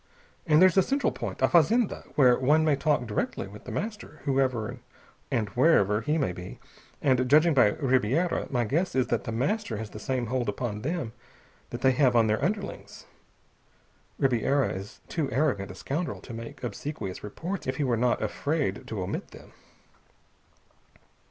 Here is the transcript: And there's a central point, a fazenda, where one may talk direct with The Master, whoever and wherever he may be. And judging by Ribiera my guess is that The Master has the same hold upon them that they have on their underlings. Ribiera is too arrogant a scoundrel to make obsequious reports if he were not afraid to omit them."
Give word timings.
And 0.47 0.59
there's 0.59 0.77
a 0.77 0.81
central 0.81 1.11
point, 1.11 1.43
a 1.43 1.47
fazenda, 1.47 2.05
where 2.15 2.35
one 2.35 2.65
may 2.65 2.75
talk 2.75 3.05
direct 3.05 3.37
with 3.37 3.65
The 3.65 3.71
Master, 3.71 4.19
whoever 4.25 4.79
and 5.29 5.49
wherever 5.49 6.01
he 6.01 6.17
may 6.17 6.31
be. 6.31 6.59
And 7.03 7.29
judging 7.29 7.53
by 7.53 7.73
Ribiera 7.73 8.47
my 8.49 8.63
guess 8.63 8.95
is 8.95 9.05
that 9.09 9.25
The 9.25 9.31
Master 9.31 9.77
has 9.77 9.91
the 9.91 9.99
same 9.99 10.25
hold 10.25 10.49
upon 10.49 10.81
them 10.81 11.13
that 11.69 11.81
they 11.81 11.91
have 11.91 12.15
on 12.15 12.25
their 12.25 12.43
underlings. 12.43 13.05
Ribiera 14.17 14.69
is 14.73 15.01
too 15.07 15.29
arrogant 15.31 15.69
a 15.69 15.75
scoundrel 15.75 16.19
to 16.21 16.33
make 16.33 16.63
obsequious 16.63 17.23
reports 17.23 17.67
if 17.67 17.75
he 17.75 17.83
were 17.83 17.95
not 17.95 18.23
afraid 18.23 18.87
to 18.87 19.03
omit 19.03 19.27
them." 19.27 19.53